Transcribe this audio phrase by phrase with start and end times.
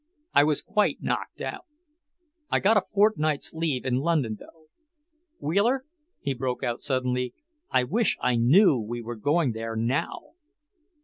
[0.33, 1.65] I was quite knocked out.
[2.49, 4.65] I got a fortnight's leave in London, though.
[5.39, 5.85] Wheeler,"
[6.21, 7.35] he broke out suddenly,
[7.69, 10.31] "I wish I knew we were going there now!"